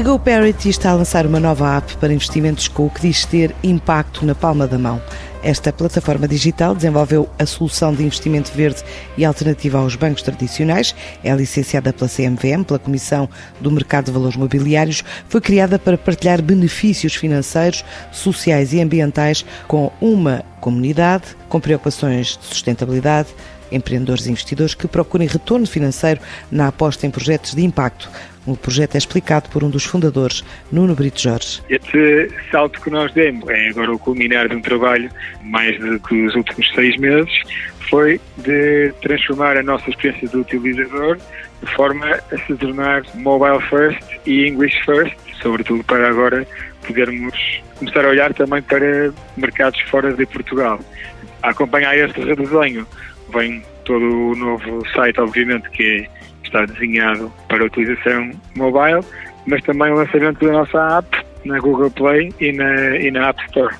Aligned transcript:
A 0.00 0.02
GoParity 0.02 0.70
está 0.70 0.92
a 0.92 0.94
lançar 0.94 1.26
uma 1.26 1.38
nova 1.38 1.76
app 1.76 1.94
para 1.98 2.10
investimentos 2.10 2.68
com 2.68 2.86
o 2.86 2.90
que 2.90 3.02
diz 3.02 3.26
ter 3.26 3.54
impacto 3.62 4.24
na 4.24 4.34
palma 4.34 4.66
da 4.66 4.78
mão. 4.78 4.98
Esta 5.42 5.70
plataforma 5.74 6.26
digital 6.26 6.74
desenvolveu 6.74 7.28
a 7.38 7.44
solução 7.44 7.92
de 7.92 8.02
investimento 8.02 8.50
verde 8.50 8.82
e 9.18 9.26
alternativa 9.26 9.76
aos 9.76 9.96
bancos 9.96 10.22
tradicionais. 10.22 10.94
É 11.22 11.30
licenciada 11.34 11.92
pela 11.92 12.08
CMVM, 12.08 12.64
pela 12.64 12.78
Comissão 12.78 13.28
do 13.60 13.70
Mercado 13.70 14.06
de 14.06 14.12
Valores 14.12 14.38
Mobiliários. 14.38 15.04
Foi 15.28 15.42
criada 15.42 15.78
para 15.78 15.98
partilhar 15.98 16.40
benefícios 16.40 17.14
financeiros, 17.14 17.84
sociais 18.10 18.72
e 18.72 18.80
ambientais 18.80 19.44
com 19.68 19.92
uma 20.00 20.42
comunidade 20.62 21.36
com 21.46 21.60
preocupações 21.60 22.38
de 22.38 22.46
sustentabilidade, 22.46 23.28
empreendedores 23.70 24.26
e 24.26 24.30
investidores 24.30 24.74
que 24.74 24.88
procurem 24.88 25.28
retorno 25.28 25.66
financeiro 25.66 26.20
na 26.50 26.68
aposta 26.68 27.06
em 27.06 27.10
projetos 27.10 27.54
de 27.54 27.62
impacto. 27.62 28.10
O 28.46 28.56
projeto 28.56 28.94
é 28.94 28.98
explicado 28.98 29.48
por 29.50 29.62
um 29.62 29.70
dos 29.70 29.84
fundadores, 29.84 30.42
Nuno 30.72 30.94
Brito 30.94 31.20
Jorge. 31.20 31.60
Este 31.68 32.30
salto 32.50 32.80
que 32.80 32.90
nós 32.90 33.12
demos 33.12 33.48
é 33.48 33.68
agora 33.68 33.92
o 33.92 33.98
culminar 33.98 34.48
de 34.48 34.56
um 34.56 34.62
trabalho, 34.62 35.10
mais 35.42 35.78
do 35.78 36.00
que 36.00 36.26
os 36.26 36.34
últimos 36.34 36.68
seis 36.74 36.96
meses, 36.96 37.30
foi 37.90 38.20
de 38.38 38.92
transformar 39.02 39.56
a 39.56 39.62
nossa 39.62 39.90
experiência 39.90 40.28
do 40.28 40.40
utilizador 40.40 41.18
de 41.62 41.74
forma 41.74 42.06
a 42.06 42.38
se 42.46 42.54
tornar 42.54 43.02
mobile 43.14 43.60
first 43.68 44.00
e 44.26 44.46
English 44.46 44.76
first, 44.84 45.14
sobretudo 45.42 45.84
para 45.84 46.08
agora 46.08 46.46
podermos 46.86 47.34
começar 47.76 48.04
a 48.04 48.08
olhar 48.08 48.32
também 48.32 48.62
para 48.62 49.12
mercados 49.36 49.80
fora 49.82 50.12
de 50.14 50.24
Portugal. 50.26 50.80
A 51.42 51.50
acompanhar 51.50 51.96
este 51.96 52.20
redesenho 52.20 52.86
vem 53.30 53.62
todo 53.84 54.04
o 54.04 54.36
novo 54.36 54.86
site, 54.94 55.20
obviamente, 55.20 55.68
que 55.70 56.06
está 56.44 56.64
desenhado 56.66 57.32
para 57.48 57.64
utilização 57.64 58.30
mobile, 58.56 59.00
mas 59.46 59.62
também 59.62 59.90
o 59.92 59.96
lançamento 59.96 60.44
da 60.44 60.52
nossa 60.52 60.98
app 60.98 61.24
na 61.44 61.58
Google 61.58 61.90
Play 61.90 62.32
e 62.40 62.52
na, 62.52 62.96
e 62.96 63.10
na 63.10 63.28
App 63.28 63.42
Store. 63.46 63.74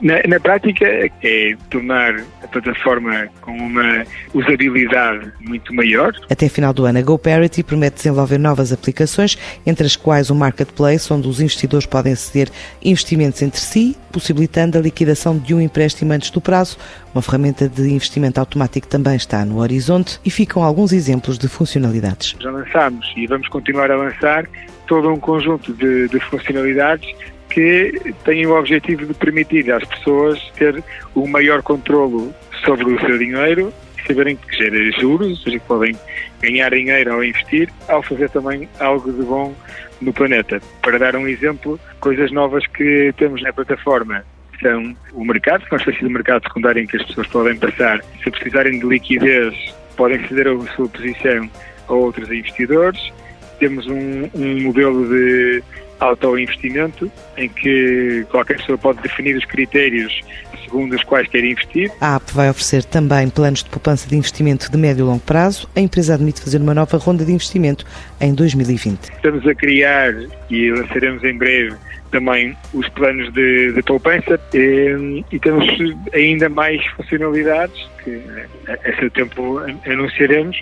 Na, 0.00 0.14
na, 0.28 0.38
prática, 0.38 0.84
é 1.22 1.56
tornar 1.70 2.16
a 2.42 2.48
plataforma 2.48 3.28
com 3.40 3.52
uma 3.52 4.04
usabilidade 4.34 5.32
muito 5.40 5.74
maior. 5.74 6.14
Até 6.30 6.48
final 6.48 6.72
do 6.72 6.84
ano, 6.84 6.98
a 6.98 7.02
GoParity 7.02 7.62
promete 7.62 7.96
desenvolver 7.96 8.38
novas 8.38 8.72
aplicações, 8.72 9.38
entre 9.64 9.86
as 9.86 9.96
quais 9.96 10.30
o 10.30 10.34
Marketplace, 10.34 11.12
onde 11.12 11.28
os 11.28 11.40
investidores 11.40 11.86
podem 11.86 12.12
aceder 12.12 12.48
investimentos 12.82 13.40
entre 13.42 13.60
si, 13.60 13.96
possibilitando 14.12 14.78
a 14.78 14.80
liquidação 14.80 15.38
de 15.38 15.54
um 15.54 15.60
empréstimo 15.60 16.12
antes 16.12 16.30
do 16.30 16.40
prazo. 16.40 16.78
Uma 17.14 17.22
ferramenta 17.22 17.68
de 17.68 17.82
investimento 17.82 18.38
automático 18.38 18.86
também 18.86 19.16
está 19.16 19.44
no 19.44 19.58
horizonte 19.58 20.20
e 20.24 20.30
ficam 20.30 20.62
alguns 20.62 20.92
exemplos 20.92 21.38
de 21.38 21.48
funcionalidades. 21.48 22.36
Já 22.38 22.50
lançámos 22.50 23.12
e 23.16 23.26
vamos 23.26 23.48
continuar 23.48 23.90
a 23.90 23.96
lançar 23.96 24.46
todo 24.86 25.10
um 25.10 25.18
conjunto 25.18 25.72
de, 25.72 26.08
de 26.08 26.20
funcionalidades 26.20 27.14
que 27.50 28.14
têm 28.24 28.46
o 28.46 28.58
objetivo 28.58 29.06
de 29.06 29.14
permitir 29.14 29.70
às 29.72 29.84
pessoas 29.84 30.40
ter 30.56 30.82
o 31.14 31.26
maior 31.26 31.62
controlo 31.62 32.34
sobre 32.64 32.84
o 32.84 33.00
seu 33.00 33.18
dinheiro 33.18 33.72
saberem 34.06 34.36
que 34.36 34.56
gera 34.56 34.90
juros, 35.00 35.30
ou 35.30 35.36
seja, 35.36 35.58
que 35.58 35.66
podem 35.66 35.96
ganhar 36.40 36.70
dinheiro 36.70 37.12
ao 37.12 37.24
investir, 37.24 37.68
ao 37.88 38.02
fazer 38.02 38.30
também 38.30 38.68
algo 38.78 39.12
de 39.12 39.22
bom 39.22 39.54
no 40.00 40.12
planeta. 40.12 40.60
Para 40.82 40.98
dar 40.98 41.16
um 41.16 41.26
exemplo, 41.26 41.78
coisas 42.00 42.30
novas 42.30 42.66
que 42.68 43.12
temos 43.16 43.42
na 43.42 43.52
plataforma 43.52 44.24
são 44.60 44.96
o 45.12 45.24
mercado, 45.24 45.64
que 45.66 45.74
é 45.74 45.76
uma 45.76 45.80
espécie 45.80 45.98
de 45.98 46.08
mercado 46.08 46.42
secundário 46.44 46.82
em 46.82 46.86
que 46.86 46.96
as 46.96 47.04
pessoas 47.04 47.26
podem 47.26 47.56
passar, 47.58 48.02
se 48.22 48.30
precisarem 48.30 48.78
de 48.78 48.86
liquidez, 48.86 49.54
podem 49.96 50.26
ceder 50.28 50.48
a 50.48 50.58
sua 50.74 50.88
posição 50.88 51.50
a 51.88 51.92
outros 51.92 52.30
investidores. 52.30 53.12
Temos 53.58 53.86
um, 53.86 54.30
um 54.34 54.62
modelo 54.62 55.08
de 55.08 55.62
autoinvestimento, 56.00 57.10
em 57.36 57.48
que 57.48 58.26
qualquer 58.30 58.58
pessoa 58.58 58.78
pode 58.78 59.00
definir 59.02 59.36
os 59.36 59.44
critérios 59.44 60.22
segundo 60.66 60.94
os 60.94 61.04
quais 61.04 61.28
quer 61.28 61.44
investir. 61.44 61.90
A 62.00 62.16
app 62.16 62.32
vai 62.32 62.50
oferecer 62.50 62.84
também 62.84 63.28
planos 63.30 63.62
de 63.62 63.70
poupança 63.70 64.08
de 64.08 64.16
investimento 64.16 64.70
de 64.70 64.76
médio 64.76 65.02
e 65.02 65.06
longo 65.06 65.20
prazo. 65.20 65.68
A 65.74 65.80
empresa 65.80 66.14
admite 66.14 66.40
fazer 66.40 66.60
uma 66.60 66.74
nova 66.74 66.96
ronda 66.98 67.24
de 67.24 67.32
investimento 67.32 67.84
em 68.20 68.34
2020. 68.34 68.98
Estamos 69.04 69.46
a 69.46 69.54
criar 69.54 70.12
e 70.50 70.70
lançaremos 70.70 71.22
em 71.24 71.36
breve 71.36 71.76
também 72.10 72.56
os 72.72 72.88
planos 72.90 73.32
de, 73.32 73.72
de 73.72 73.82
poupança 73.82 74.40
e, 74.54 75.24
e, 75.30 75.38
temos 75.38 75.66
ainda 76.14 76.48
mais 76.48 76.84
funcionalidades 76.92 77.76
que 78.02 78.22
a 78.68 78.96
seu 78.98 79.10
tempo 79.10 79.58
anunciaremos 79.84 80.56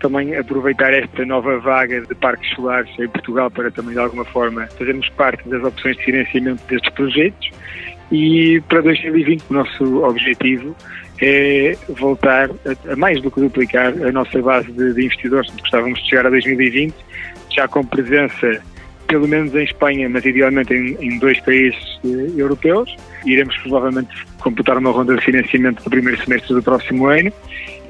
também 0.00 0.34
aproveitar 0.36 0.92
esta 0.92 1.24
nova 1.24 1.58
vaga 1.58 2.00
de 2.00 2.14
parques 2.14 2.50
solares 2.54 2.90
em 2.98 3.08
Portugal 3.08 3.50
para 3.50 3.70
também 3.70 3.92
de 3.92 4.00
alguma 4.00 4.24
forma 4.24 4.66
fazermos 4.78 5.08
parte 5.10 5.48
das 5.48 5.62
opções 5.62 5.96
de 5.96 6.04
financiamento 6.04 6.60
destes 6.66 6.92
projetos 6.94 7.50
e 8.10 8.60
para 8.68 8.80
2020 8.82 9.44
o 9.48 9.54
nosso 9.54 10.04
objetivo 10.04 10.74
é 11.22 11.76
voltar 11.88 12.50
a, 12.50 12.92
a 12.92 12.96
mais 12.96 13.20
do 13.22 13.30
que 13.30 13.40
duplicar 13.40 13.92
a 14.02 14.10
nossa 14.10 14.40
base 14.40 14.72
de, 14.72 14.94
de 14.94 15.04
investidores. 15.04 15.50
Gostávamos 15.60 16.02
de 16.02 16.08
chegar 16.08 16.26
a 16.26 16.30
2020 16.30 16.94
já 17.50 17.68
com 17.68 17.84
presença 17.84 18.62
pelo 19.10 19.26
menos 19.26 19.52
em 19.54 19.64
Espanha, 19.64 20.08
mas 20.08 20.24
idealmente 20.24 20.72
em, 20.72 20.96
em 21.00 21.18
dois 21.18 21.38
países 21.40 22.00
eh, 22.04 22.30
europeus. 22.36 22.96
Iremos 23.26 23.56
provavelmente 23.58 24.08
completar 24.38 24.78
uma 24.78 24.90
ronda 24.90 25.16
de 25.16 25.24
financiamento 25.24 25.82
no 25.84 25.90
primeiro 25.90 26.22
semestre 26.24 26.54
do 26.54 26.62
próximo 26.62 27.06
ano 27.06 27.32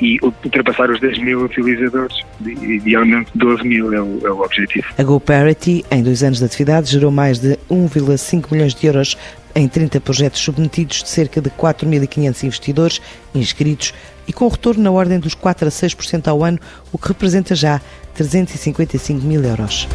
e 0.00 0.16
ultrapassar 0.22 0.90
os 0.90 1.00
10 1.00 1.18
mil 1.18 1.42
utilizadores, 1.42 2.16
idealmente 2.40 3.30
12 3.34 3.66
mil 3.66 3.92
é 3.92 4.00
o, 4.00 4.20
é 4.24 4.30
o 4.30 4.40
objetivo. 4.42 4.86
A 4.96 5.02
GoParity, 5.02 5.84
em 5.90 6.04
dois 6.04 6.22
anos 6.22 6.38
de 6.38 6.44
atividade, 6.44 6.92
gerou 6.92 7.10
mais 7.10 7.40
de 7.40 7.58
1,5 7.68 8.52
milhões 8.52 8.74
de 8.74 8.86
euros 8.86 9.18
em 9.56 9.66
30 9.66 10.00
projetos 10.00 10.40
submetidos 10.40 11.02
de 11.02 11.08
cerca 11.08 11.40
de 11.40 11.50
4.500 11.50 12.44
investidores 12.44 13.02
inscritos 13.34 13.92
e 14.28 14.32
com 14.32 14.46
retorno 14.46 14.84
na 14.84 14.92
ordem 14.92 15.18
dos 15.18 15.34
4 15.34 15.66
a 15.66 15.70
6% 15.70 16.28
ao 16.28 16.44
ano, 16.44 16.60
o 16.92 16.98
que 16.98 17.08
representa 17.08 17.56
já 17.56 17.80
355 18.14 19.26
mil 19.26 19.42
euros. 19.42 19.88